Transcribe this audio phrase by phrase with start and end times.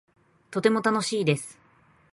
[0.49, 1.59] とても楽しいです